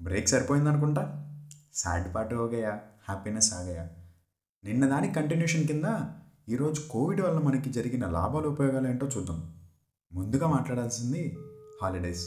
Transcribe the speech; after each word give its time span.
Break 0.00 0.28
సరిపోయింది 0.28 0.70
అనుకుంటా 0.70 1.32
sad 1.74 2.14
పాట 2.14 2.34
ఓగయా 2.34 2.70
హ్యాపీనెస్ 3.08 3.54
ఆగయా. 3.54 3.88
నిన్న 4.64 4.86
దాని 4.86 5.12
కంటిన్యూషన్ 5.12 5.66
కింద 5.66 5.84
ఈరోజు 6.48 6.82
కోవిడ్ 6.90 7.20
వల్ల 7.20 7.38
మనకి 7.38 7.72
జరిగిన 7.72 8.08
లాభాలు 8.08 8.48
ఉపయోగాలు 8.48 8.88
ఏంటో 8.88 9.06
చూద్దాం. 9.06 9.54
ముందుగా 10.12 10.48
మాట్లాడాల్సింది 10.48 11.38
హాలిడేస్. 11.82 12.26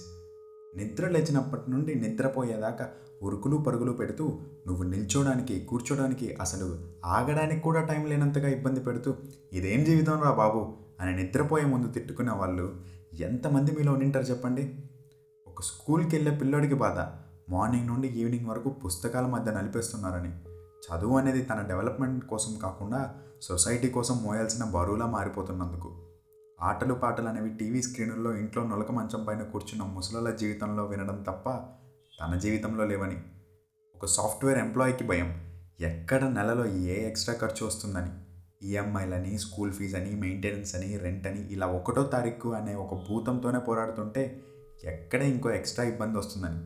నిద్ర 0.76 1.08
లేచినప్పటి 1.08 1.72
నుండి 1.72 1.96
నిద్రపోయేదాకా 1.96 2.90
ఉరుకులు 3.22 3.58
పరుగులు 3.58 3.92
పెడుతూ 3.92 4.40
నువ్వు 4.68 4.84
నిల్చోడానికి 4.84 5.60
కూర్చోడానికి 5.60 6.38
అసలు 6.42 6.96
ఆగడానికి 7.06 7.62
కూడా 7.62 7.82
టైం 7.82 8.06
లేనంతగా 8.06 8.48
ఇబ్బంది 8.48 8.80
పెడుతూ 8.80 9.16
ఇదేం 9.54 9.84
జీవితం 9.84 10.22
రా 10.22 10.32
బాబు 10.32 10.78
అని 11.00 11.24
నిద్రపోయే 11.24 11.66
ముందు 11.66 11.88
తిట్టుకునే 11.88 12.32
వాళ్ళు 12.32 12.84
ఎంతమంది 13.14 13.72
మీలో 13.72 13.94
ఉండింటారు 13.94 14.26
చెప్పండి? 14.26 14.89
ఒక 15.60 15.66
స్కూల్కి 15.66 16.16
వెళ్ళే 16.16 16.36
పిల్లోడికి 16.36 16.74
బాధ. 16.74 16.98
మార్నింగ్ 17.52 17.88
నుండి 17.88 18.08
ఈవినింగ్ 18.08 18.50
వరకు 18.50 18.70
పుస్తకాల 18.70 19.26
మధ్య 19.26 19.52
నలిపేస్తున్నారని. 19.52 20.32
చదువు 20.86 21.18
అనేది 21.18 21.42
తన 21.42 21.62
డెవలప్మెంట్ 21.62 22.26
కోసం 22.26 22.60
కాకుండా 22.64 23.16
సొసైటీ 23.42 23.90
కోసం 23.90 24.24
మోయాల్సిన 24.24 24.64
బరువులా 24.64 25.06
మారిపోతున్నందుకు. 25.06 25.96
ఆటలు 26.62 26.94
పాటలు 26.94 27.28
అనేవి 27.28 27.50
టీవీ 27.50 27.82
స్క్రీనుల్లో 27.82 28.38
ఇంట్లో 28.38 28.64
నొలక 28.64 28.92
మంచం 28.92 29.24
పైన 29.24 29.42
కూర్చున్న 29.42 29.84
ముసలాల 29.84 30.30
జీవితంలో 30.30 30.86
వినడం 30.86 31.24
తప్ప 31.28 31.50
తన 32.22 32.36
జీవితంలో 32.36 32.86
లేవని. 32.86 33.24
ఒక 33.96 34.06
సాఫ్ట్వేర్ 34.06 34.60
ఎంప్లాయీకి 34.60 35.04
భయం. 35.04 35.42
ఎక్కడ 35.80 36.24
నెలలో 36.24 36.66
ఏ 36.66 37.08
ఎక్స్ట్రా 37.08 37.36
ఖర్చు 37.36 37.66
వస్తుందని? 37.68 38.12
ఈఎంఐలని 38.68 39.40
స్కూల్ 39.40 39.74
ఫీజు 39.74 39.98
అని 39.98 40.16
మెయింటెనెన్స్ 40.16 40.76
అని 40.76 40.98
రెంట్ 40.98 41.28
అని 41.28 41.54
ఇలా 41.54 41.68
ఒకటో 41.68 42.04
తారీఖు 42.04 42.50
అనే 42.50 42.76
ఒక 42.76 42.94
భూతంతోనే 42.94 43.60
పోరాడుతుంటే 43.60 44.42
ఎక్కడ 44.86 45.22
ఇంకో 45.22 45.50
ఎక్స్ట్రా 45.50 45.86
ఇబ్బంది 45.86 46.18
వస్తుందని? 46.18 46.60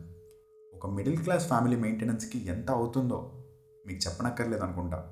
ఒక 0.76 0.86
మిడిల్ 0.86 1.18
క్లాస్ 1.18 1.48
ఫ్యామిలీ 1.48 1.76
మెయింటెనెన్స్కి 1.76 2.46
ఎంత 2.46 2.70
అవుతుందో 2.70 3.32
మీకు 3.86 4.00
చెప్పనక్కర్లేదు 4.06 4.62
అనుకుంటా. 4.62 5.10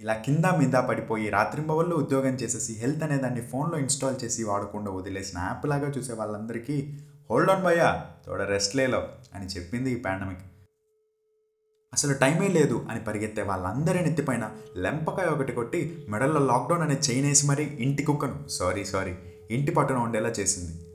ఇలా 0.00 0.14
కింద 0.14 0.44
మీద 0.44 0.72
పడిపోయి 0.72 1.30
రాత్రింబవళ్ళు 1.30 1.96
ఉద్యోగం 1.96 2.34
చేసేసి 2.34 2.72
హెల్త్ 2.72 3.02
అనే 3.02 3.16
దాన్ని 3.16 3.40
ఫోన్లో 3.40 3.78
ఇన్స్టాల్ 3.78 4.24
చేసి 4.24 4.44
వాడకుండా 4.44 4.90
వదిలేసిన 4.90 5.38
యాప్ 5.38 5.66
లాగా 5.66 5.88
చూసే 5.88 6.12
వాళ్ళందరికీ 6.12 6.98
హోల్డ్ 7.30 7.50
ఆన్ 7.50 7.64
భయ్యా 7.64 8.06
తోడ 8.26 8.42
రెస్ట్ 8.42 8.76
లేలో 8.76 9.08
అని 9.34 9.46
చెప్పింది 9.46 9.90
ఈ 9.90 10.00
పాండమిక్. 10.00 10.40
అసలు 11.92 12.12
టైమే 12.12 12.48
లేదు 12.48 12.86
అని 12.90 13.04
పరిగెత్తే 13.04 13.42
వాళ్ళందరి 13.42 14.02
నెత్తిపైన 14.02 14.56
లెంపకాయ 14.76 15.26
ఒకటి 15.26 15.52
కొట్టి 15.52 16.06
మెడల్లో 16.08 16.40
లాక్డౌన్ 16.40 16.82
అనే 16.82 16.94
చైన్ 16.94 17.26
వేసి 17.26 17.46
మరీ 17.46 17.64
ఇంటి 17.64 18.02
కుక్కను 18.02 18.48
సారీ 18.48 18.84
సారీ 18.84 19.14
ఇంటి 19.50 19.74
పట్టున 19.74 19.96
ఉండేలా 19.96 20.28
చేసింది. 20.28 20.89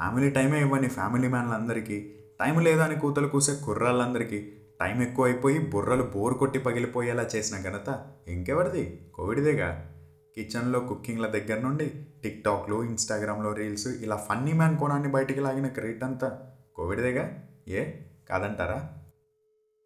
ఫ్యామిలీ 0.00 0.30
టైమే 0.30 0.60
ఇవ్వని 0.60 0.88
ఫ్యామిలీ 0.88 1.28
మ్యాన్లందరికీ. 1.28 2.14
టైం 2.40 2.60
లేదని 2.60 3.00
కూతలు 3.00 3.28
కూసే 3.28 3.54
కుర్రాళ్ళందరికీ. 3.54 4.40
టైం 4.80 5.02
ఎక్కువ 5.02 5.24
అయిపోయి 5.24 5.58
బుర్రలు 5.58 6.02
బోర్ 6.02 6.34
కొట్టి 6.34 6.58
పగిలిపోయేలా 6.58 7.22
చేసిన 7.22 7.58
ఘనత 7.58 8.06
ఇంకెవరిది? 8.28 9.10
కోవిడ్దేగా. 9.14 9.94
కిచెన్లో 10.34 10.80
కుకింగ్ల 10.80 11.26
దగ్గర 11.26 11.60
నుండి 11.60 11.90
టిక్టాక్లు 12.24 12.84
ఇన్స్టాగ్రామ్లో 12.84 13.52
రీల్స్ 13.52 13.86
ఇలా 13.86 14.16
ఫన్నీ 14.16 14.52
మ్యాన్ 14.52 14.78
కోణాన్ని 14.78 15.08
బయటికి 15.08 15.40
లాగిన 15.40 15.66
క్రెడిట్ 15.66 16.04
అంతా 16.04 16.38
కోవిడ్దేగా? 16.74 17.42
ఏ? 17.68 17.84
కాదంటారా? 18.30 18.88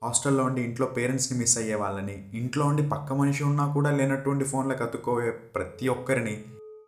హాస్టల్లో 0.04 0.44
ఉండి 0.44 0.62
ఇంట్లో 0.62 0.86
పేరెంట్స్ని 0.86 1.38
మిస్ 1.38 1.58
అయ్యే 1.58 1.74
వాళ్ళని 1.74 2.30
ఇంట్లో 2.34 2.66
ఉండి 2.66 2.88
పక్క 2.88 3.12
మనిషి 3.12 3.44
ఉన్నా 3.44 3.72
కూడా 3.72 3.90
లేనటువంటి 3.90 4.44
ఫోన్లకు 4.44 4.84
అతుక్కోవే 4.84 5.30
ప్రతి 5.30 5.88
ఒక్కరిని. 5.88 6.44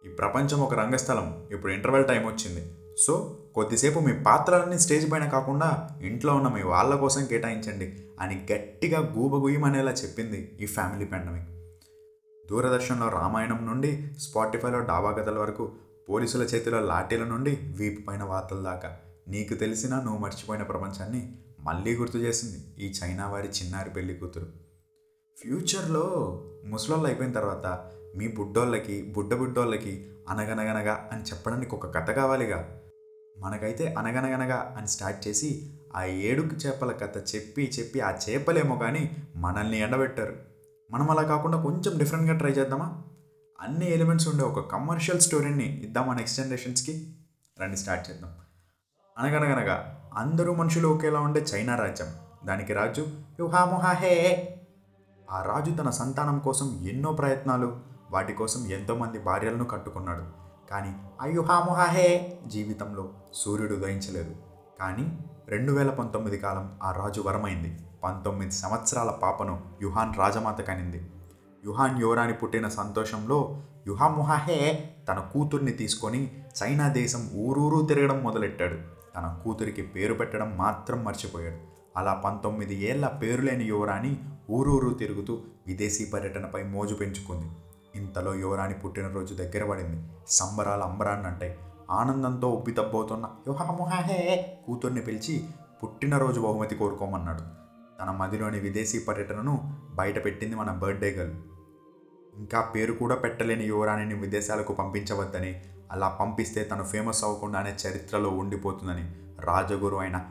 ఈ 0.06 0.08
ప్రపంచం 0.08 0.61
ఒక 0.61 0.74
రంగస్థలం. 0.74 1.44
ఇప్పుడు 1.50 1.72
ఇంటర్వెల్ 1.72 2.08
టైం 2.08 2.27
వచ్చింది 2.27 2.86
సో 2.98 3.42
కొద్దిసేపు 3.55 4.00
మీ 4.00 4.12
పాత్రలన్నీ 4.12 4.78
స్టేజ్ 4.78 5.12
పైన 5.12 5.28
కాకుండా 5.28 5.89
ఇంట్లో 6.02 6.34
ఉన్న 6.34 6.48
మీ 6.48 6.62
వాళ్ళ 6.62 6.97
కోసం 6.97 7.25
కేటాయించండి 7.25 8.05
అని 8.20 8.47
గట్టిగా 8.52 9.00
గూబగుయ్యమనేలా 9.00 9.92
చెప్పింది 9.92 10.58
ఈ 10.61 10.67
ఫ్యామిలీ 10.67 11.05
పాండమిక్. 11.05 11.48
దూరదర్శన్లో 12.51 13.08
రామాయణం 13.08 13.67
నుండి 13.67 14.08
స్పాటిఫైలో 14.18 14.80
డాబా 14.80 15.12
కథల 15.12 15.39
వరకు 15.39 15.73
పోలీసుల 16.08 16.42
చేతిలో 16.42 16.80
లాఠీల 16.80 17.24
నుండి 17.24 17.51
వీపు 17.51 18.11
పైన 18.11 18.23
వార్తల 18.23 18.58
దాకా. 18.58 18.96
నీకు 19.28 19.55
తెలిసిన 19.55 19.95
నువ్వు 19.95 20.18
మర్చిపోయిన 20.18 20.63
ప్రపంచాన్ని 20.63 21.33
మళ్ళీ 21.61 21.96
గుర్తు 21.96 22.18
చేసింది 22.18 22.58
ఈ 22.78 22.92
చైనా 22.92 23.28
వారి 23.28 23.48
చిన్నారి 23.48 23.90
పెళ్ళి 23.90 24.14
కూతురు. 24.14 24.46
ఫ్యూచర్లో 25.42 26.05
ముసలోళ్ళు 26.64 27.07
అయిపోయిన 27.07 27.33
తర్వాత 27.33 27.90
మీ 28.17 28.28
బుడ్డోళ్ళకి 28.28 29.02
బుడ్డ 29.02 29.34
బుడ్డోళ్ళకి 29.34 30.07
అనగనగనగా 30.28 31.08
అని 31.13 31.23
చెప్పడానికి 31.23 31.74
ఒక 31.74 31.95
కథ 31.95 32.11
కావాలిగా. 32.11 32.80
మనకైతే 33.39 33.95
అనగనగనగా 33.98 34.74
అని 34.79 34.89
స్టార్ట్ 34.89 35.29
చేసి 35.29 35.79
ఆ 35.97 36.05
ఏడుకు 36.05 36.55
చేపల 36.55 36.92
కథ 36.92 37.19
చెప్పి 37.35 37.73
చెప్పి 37.79 38.01
ఆ 38.01 38.11
చేపలేమో 38.11 38.77
కానీ 38.77 39.17
మనల్ని 39.36 39.79
ఎండబెట్టారు. 39.79 40.36
మనం 40.91 41.11
అలా 41.11 41.23
కాకుండా 41.23 41.63
కొంచెం 41.63 41.98
డిఫరెంట్గా 41.98 42.39
ట్రై 42.39 42.51
చేద్దామా? 42.51 43.02
అన్ని 43.61 43.92
ఎలిమెంట్స్ 43.92 44.29
ఉండే 44.29 44.45
ఒక 44.45 44.73
కమర్షియల్ 44.73 45.20
స్టోరీని 45.20 45.83
ఇద్దామా 45.85 46.14
నెక్స్ట్ 46.14 46.42
జనరేషన్స్కి 46.42 47.17
రండి 47.61 47.77
స్టార్ట్ 47.77 48.11
చేద్దాం. 48.11 48.33
అనగనగనగా 49.19 50.11
అందరూ 50.14 50.55
మనుషులు 50.55 50.89
ఒకేలా 50.89 51.20
ఉండే 51.20 51.41
చైనా 51.41 51.77
రాజ్యం. 51.77 52.07
దానికి 52.45 52.73
రాజు 52.73 53.07
హే. 53.91 54.52
ఆ 55.30 55.42
రాజు 55.42 55.70
తన 55.70 55.91
సంతానం 55.91 56.39
కోసం 56.39 56.86
ఎన్నో 56.89 57.13
ప్రయత్నాలు 57.13 57.80
వాటి 58.11 58.33
కోసం 58.33 58.67
ఎంతోమంది 58.67 59.19
భార్యలను 59.19 59.64
కట్టుకున్నాడు. 59.64 60.45
కానీ 60.70 60.94
అయ్యుహాముహాహే 61.20 62.38
జీవితంలో 62.46 63.10
సూర్యుడు 63.34 63.74
ఉదయించలేదు. 63.74 64.36
కానీ 64.80 65.18
రెండు 65.48 65.72
వేల 65.72 65.90
పంతొమ్మిది 65.90 66.38
కాలం 66.38 66.78
ఆ 66.82 66.92
రాజు 66.92 67.20
వరమైంది. 67.20 67.78
పంతొమ్మిది 68.04 68.50
సంవత్సరాల 68.50 69.10
పాపను 69.10 69.62
యుహాన్ 69.82 70.14
రాజమాత 70.18 70.60
కనింది. 70.60 71.10
యుహాన్ 71.64 72.00
యువరాని 72.00 72.32
పుట్టిన 72.32 72.68
సంతోషంలో 72.68 73.62
యుహాముహహే 73.86 74.90
తన 75.08 75.18
కూతుర్ని 75.18 75.72
తీసుకొని 75.72 76.30
చైనా 76.62 76.88
దేశం 76.88 77.30
ఊరూరు 77.34 77.86
తిరగడం 77.86 78.22
మొదలెట్టాడు. 78.22 78.77
తన 79.16 79.40
కూతురికి 79.44 79.83
పేరు 79.83 80.14
పెట్టడం 80.14 80.56
మాత్రం 80.56 81.04
మర్చిపోయాడు. 81.04 81.56
అలా 81.98 82.14
పంతొమ్మిది 82.14 82.74
ఏళ్ళ 82.90 83.06
పేరులేని 83.06 83.64
యువరాణి 83.64 84.16
ఊరూరు 84.50 84.94
తిరుగుతూ 84.94 85.38
విదేశీ 85.66 86.04
పర్యటనపై 86.04 86.62
మోజు 86.62 86.94
పెంచుకుంది. 86.94 87.50
ఇంతలో 87.96 88.34
యువరాణి 88.34 88.74
పుట్టినరోజు 88.74 89.34
దగ్గర 89.34 89.70
పడింది. 89.70 90.08
సంబరాలు 90.29 90.83
అంబరాన్నంటాయి. 90.83 91.58
ఆనందంతో 91.90 92.48
ఉబ్బితబ్బోతున్న 92.51 93.30
యుహాముహాహే 93.46 94.58
కూతుర్ని 94.67 95.01
పిలిచి 95.01 95.45
పుట్టినరోజు 95.83 96.40
బహుమతి 96.40 96.74
కోరుకోమన్నాడు. 96.74 97.42
తన 98.02 98.11
మదిలోని 98.11 98.61
విదేశీ 98.61 98.98
పర్యటనను 98.98 99.74
బయట 99.95 100.24
పెట్టింది 100.24 100.57
మన 100.57 100.70
బర్త్డే 100.70 101.11
గర్ల్. 101.11 101.34
ఇంకా 102.36 102.61
పేరు 102.61 102.92
కూడా 102.92 103.14
పెట్టలేని 103.14 103.64
యువరాణిని 103.64 104.14
విదేశాలకు 104.14 104.73
పంపించవద్దని 104.73 105.63
అలా 105.92 106.08
పంపిస్తే 106.08 106.64
తను 106.64 106.84
ఫేమస్ 106.84 107.24
అవ్వకుండానే 107.24 107.70
చరిత్రలో 107.70 108.30
ఉండిపోతుందని 108.30 109.13
రాజగురు 109.40 109.96
అయిన 109.96 110.24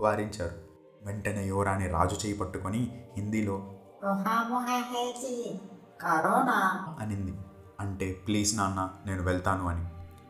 వారించారు. 0.00 0.56
వెంటనే 1.02 1.46
యువరాణి 1.46 1.86
రాజు 1.88 2.26
చేయి 2.26 2.38
పట్టుకొని 2.38 3.06
హిందీలో 3.16 3.56
కరోనా. 6.00 6.96
అనింది. 7.00 7.38
అంటే 7.80 8.12
ప్లీజ్ 8.12 8.56
నాన్న 8.56 8.90
నేను 9.06 9.22
వెళ్తాను 9.22 9.68
అని. 9.68 9.84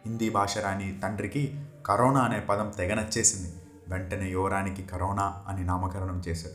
హిందీ 0.06 0.30
భాష 0.30 0.58
రాని 0.58 1.00
తండ్రికి 1.02 1.66
కరోనా 1.86 2.20
అనే 2.20 2.40
పదం 2.40 2.70
తెగ 2.70 2.94
నచ్చేసింది. 2.94 3.54
వెంటనే 3.88 4.30
యువరానికి 4.30 4.82
కరోనా 4.82 5.44
అని 5.48 5.64
నామకరణం 5.64 6.22
చేశారు. 6.28 6.54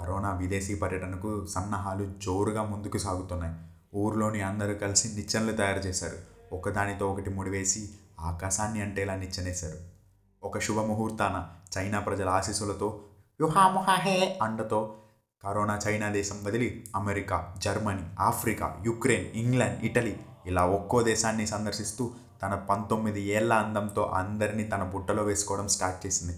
కరోనా 0.00 0.30
విదేశీ 0.30 0.74
పర్యటనకు 0.74 1.46
సన్నాహాలు 1.46 2.12
జోరుగా 2.18 2.62
ముందుకు 2.62 2.98
సాగుతున్నాయి. 2.98 3.54
ఊర్లోని 3.94 4.40
అందరూ 4.42 4.74
కలిసి 4.74 5.08
నిచ్చెనలు 5.08 5.56
తయారు 5.56 5.78
చేశారు. 5.78 6.16
ఒకదానితో 6.54 7.12
ఒకటి 7.12 7.30
ముడివేసి 7.30 7.90
ఆకాశాన్ని 8.20 8.82
అంటేలా 8.82 9.14
నిచ్చెనేశారు. 9.14 9.78
ఒక 10.42 10.58
శుభముహూర్తాన 10.58 11.48
చైనా 11.78 12.00
ప్రజల 12.00 12.28
ఆశీస్సులతో 12.28 13.00
యుహాముహాహే 13.40 14.38
అండతో 14.42 14.94
కరోనా 15.44 15.80
చైనా 15.86 16.08
దేశం 16.08 16.38
వదిలి 16.44 16.68
America 16.96 17.54
Germany 17.58 18.04
Africa 18.20 18.66
Ukraine 18.86 19.26
England 19.34 19.84
Italy 19.84 20.14
ఇలా 20.46 20.62
ఒక్కో 20.66 21.02
దేశాన్ని 21.02 21.46
సందర్శిస్తూ 21.46 22.04
తన 22.42 22.54
పంతొమ్మిది 22.70 23.20
ఏళ్ళ 23.26 23.52
అందంతో 23.54 24.02
అందరినీ 24.02 24.64
తన 24.64 24.82
బుట్టలో 24.82 25.22
వేసుకోవడం 25.22 25.68
స్టార్ట్ 25.68 26.06
చేసింది. 26.06 26.34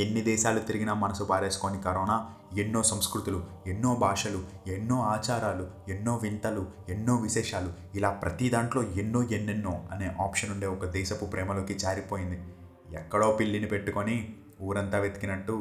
ఎన్ని 0.00 0.22
దేశాలు 0.22 0.60
తిరిగినా 0.60 0.94
మనసు 0.94 1.24
పారేసుకొని 1.24 1.82
కరోనా 1.82 2.16
ఎన్నో 2.58 2.82
సంస్కృతులు 2.82 3.40
ఎన్నో 3.66 3.94
భాషలు 3.94 4.40
ఎన్నో 4.66 5.02
ఆచారాలు 5.02 5.66
ఎన్నో 5.88 6.16
వింతలు 6.16 6.66
ఎన్నో 6.88 7.16
విశేషాలు 7.16 7.72
ఇలా 7.94 8.10
ప్రతి 8.10 8.48
దాంట్లో 8.48 8.82
ఎన్నో 8.82 9.22
ఎన్నెన్నో 9.22 9.74
అనే 9.92 10.08
ఆప్షన్ 10.20 10.50
ఉండే 10.50 10.66
ఒక 10.66 10.86
దేశపు 10.86 11.24
ప్రేమలోకి 11.24 11.74
జారిపోయింది. 11.74 12.38
ఎక్కడో 12.96 13.32
పిల్లిని 13.32 13.66
పెట్టుకొని 13.66 14.34
ఊరంతా 14.62 14.98
వెతికినట్టు 14.98 15.56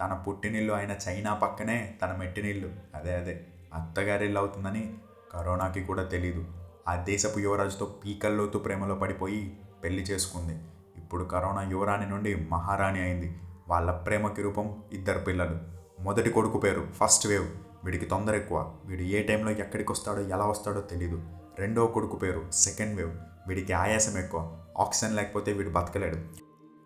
తన 0.00 0.14
పుట్టినిల్లు 0.14 0.72
అయిన 0.72 0.94
చైనా 1.08 1.34
పక్కనే 1.34 1.94
తన 2.02 2.16
మెట్టినిల్లు. 2.18 2.68
అదే 2.94 3.14
అదే. 3.16 3.46
అత్తగారిల్లు 3.74 4.38
అవుతుందని 4.38 4.94
కరోనాకి 5.32 5.84
కూడా 5.84 6.04
తెలీదు. 6.04 6.44
ఆ 6.88 6.96
దేశపు 6.96 7.38
యువరాజుతో 7.38 7.94
పీకల్లోతు 8.04 8.58
ప్రేమలో 8.58 8.94
పడిపోయి 8.94 9.58
పెళ్ళి 9.84 10.02
చేసుకుంది. 10.02 10.60
ఇప్పుడు 10.96 11.24
కరోనా 11.24 11.70
యువరాణి 11.70 12.10
నుండి 12.10 12.34
మహారాణి 12.34 13.00
అయింది. 13.00 13.40
వాళ్ళ 13.68 13.90
ప్రేమకి 13.90 14.42
రూపం 14.42 14.82
ఇద్దరు 14.92 15.18
పిల్లలు. 15.18 15.58
మొదటి 16.02 16.30
కొడుకు 16.30 16.58
పేరు 16.58 16.86
ఫస్ట్ 16.92 17.26
వేవ్. 17.26 17.48
వీడికి 17.84 18.06
తొందర 18.06 18.36
ఎక్కువ. 18.36 18.76
వీడు 18.84 19.02
ఏ 19.02 19.22
టైంలో 19.22 19.50
ఎక్కడికి 19.50 19.92
వస్తాడో 19.92 20.20
ఎలా 20.20 20.46
వస్తాడో 20.46 20.80
తెలీదు. 20.80 21.22
రెండో 21.58 21.86
కొడుకు 21.86 22.16
పేరు 22.16 22.50
సెకండ్ 22.50 22.96
వేవ్. 22.96 23.16
వీడికి 23.48 23.72
ఆయాసం 23.72 24.18
ఎక్కువ. 24.18 24.58
ఆక్సిజన్ 24.78 25.16
లేకపోతే 25.16 25.52
వీడు 25.52 25.70
బతకలేడు. 25.70 26.16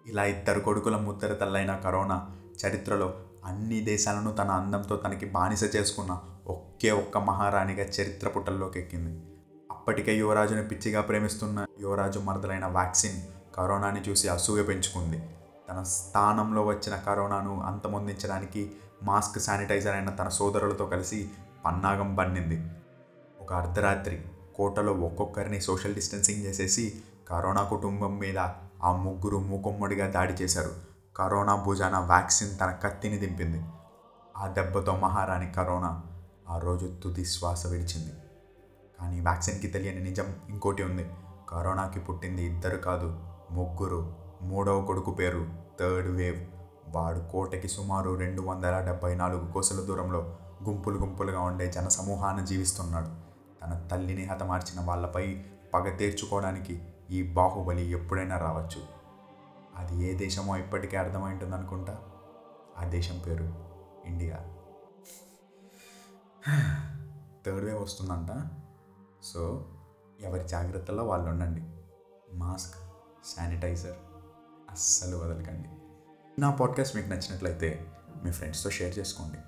ఇలా 0.09 0.25
ఇద్దరు 0.25 0.61
కొడుకుల 0.61 0.97
ముద్దర 0.97 1.35
తల్లైన 1.35 1.77
కరోనా 1.77 2.31
చరిత్రలో 2.67 3.15
అన్ని 3.45 3.81
దేశాలను 3.81 4.33
తన 4.33 4.51
అందంతో 4.51 4.97
తనకి 4.97 5.27
బానిస 5.27 5.77
చేసుకున్న 5.77 6.21
ఒకే 6.47 6.91
ఒక్క 6.91 7.19
మహారాణిగా 7.19 7.83
చరిత్ర 7.83 8.29
పుటల్లోకి 8.29 8.81
ఎక్కింది. 8.81 9.23
అప్పటికే 9.71 10.17
యువరాజుని 10.17 10.69
పిచ్చిగా 10.69 11.01
ప్రేమిస్తున్న 11.01 11.67
యువరాజు 11.81 12.19
మరదలైన 12.19 12.67
వ్యాక్సిన్ 12.67 13.23
కరోనాని 13.55 14.01
చూసి 14.01 14.29
అసూయ 14.29 14.63
పెంచుకుంది. 14.63 15.23
తన 15.71 15.83
స్థానంలో 15.83 16.67
వచ్చిన 16.67 16.97
కరోనాను 16.97 17.63
అంతమొందించడానికి 17.63 18.73
మాస్క్ 19.03 19.39
శానిటైజర్ 19.39 19.95
అయిన 19.95 20.11
తన 20.11 20.29
సోదరులతో 20.29 20.87
కలిసి 20.87 21.31
పన్నాగం 21.65 22.15
పన్నింది 22.15 22.63
ఒక 23.41 23.53
అర్ధరాత్రి 23.53 24.23
కోటలో 24.55 24.93
ఒక్కొక్కరిని 24.93 25.61
సోషల్ 25.61 25.95
డిస్టెన్సింగ్ 25.95 26.45
చేసేసి 26.45 27.03
కరోనా 27.29 27.63
కుటుంబం 27.63 28.19
మీద 28.19 28.39
ఆ 28.83 28.93
ముగ్గురు 28.93 29.39
మూకొమ్మడిగా 29.39 30.07
దాడి 30.07 30.33
చేశారు. 30.33 30.92
కరోనా 31.17 31.57
భుజాన 31.57 31.99
వ్యాక్సిన్ 31.99 32.61
తన 32.61 32.71
కత్తిని 32.71 33.19
దింపింది. 33.19 33.65
ఆ 34.37 34.47
దెబ్బతో 34.47 34.97
మహారాణి 34.97 35.51
కరోనా 35.51 36.03
ఆ 36.49 36.59
రోజు 36.59 36.97
తుది 37.05 37.25
శ్వాస 37.25 37.67
విడిచింది. 37.67 38.13
కానీ 39.01 39.21
వ్యాక్సిన్కి 39.21 39.67
తెలియని 39.67 40.01
నిజం 40.01 40.35
ఇంకోటి 40.49 40.83
ఉంది. 40.83 41.11
కరోనాకి 41.49 42.01
పుట్టింది 42.01 42.43
ఇద్దరు 42.45 42.77
కాదు 42.77 43.21
ముగ్గురు. 43.51 44.17
మూడవ 44.43 44.83
కొడుకు 44.83 45.11
పేరు 45.11 45.49
థర్డ్ 45.81 46.09
వేవ్. 46.09 46.47
వాడు 46.89 47.33
కోటకి 47.33 47.69
సుమారు 47.69 48.15
రెండు 48.15 48.43
వందల 48.43 48.81
డెబ్బై 48.81 49.15
నాలుగు 49.15 49.53
కోసల 49.53 49.81
దూరంలో 49.81 50.37
గుంపులు 50.65 50.99
గుంపులుగా 50.99 51.41
ఉండే 51.41 51.73
జన 51.73 51.89
సమూహాన్ని 51.89 52.47
జీవిస్తున్నాడు. 52.47 53.07
తన 53.65 53.89
తల్లిని 53.91 54.25
హతమార్చిన 54.25 54.85
వాళ్ళపై 54.85 55.43
పగ 55.75 55.97
తీర్చుకోవడానికి 55.97 56.83
ఈ 57.11 57.23
బాహుబలి 57.23 57.91
ఎప్పుడైనా 57.91 58.39
రావచ్చు. 58.39 59.02
అది 59.77 60.05
ఏ 60.05 60.15
దేశమో 60.15 60.57
ఇప్పటికే 60.57 60.97
అర్థమైంటుంది 60.97 61.57
అనుకుంటా 61.57 62.03
ఆ 62.77 62.89
దేశం 62.89 63.23
పేరు 63.27 63.45
ఇండియా. 64.05 64.37
థర్డ్ 67.47 67.65
వేవ్ 67.65 67.83
వస్తుందంట. 67.83 68.51
సో 69.23 69.71
ఎవరి 70.21 70.49
జాగ్రత్తలో 70.49 71.05
వాళ్ళు 71.05 71.31
ఉండండి. 71.31 71.63
మాస్క్ 72.37 72.75
శానిటైజర్ 73.37 73.97
అస్సలు 74.71 75.17
వదలకండి. 75.17 75.69
నా 76.41 76.51
పాడ్కాస్ట్ 76.51 76.97
మీకు 76.97 77.09
నచ్చినట్లయితే 77.09 77.93
మీ 78.25 78.33
ఫ్రెండ్స్తో 78.33 78.71
షేర్ 78.71 78.99
చేసుకోండి. 78.99 79.39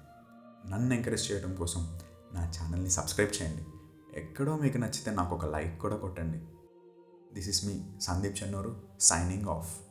నన్ను 0.70 0.94
ఎంకరేజ్ 0.94 1.32
చేయడం 1.32 1.54
కోసం 1.54 1.98
నా 2.32 2.44
ఛానల్ని 2.44 2.90
సబ్స్క్రైబ్ 2.90 3.42
చేయండి. 3.42 3.66
ఎక్కడో 4.20 4.56
మీకు 4.56 4.78
నచ్చితే 4.78 5.10
నాకు 5.10 5.34
ఒక 5.34 5.44
లైక్ 5.44 5.80
కూడా 5.80 5.96
కొట్టండి. 5.96 6.38
This 7.34 7.48
is 7.48 7.66
me 7.66 8.00
Sandeep 8.00 8.42
Chennuru 8.42 8.82
signing 9.00 9.48
off 9.48 9.83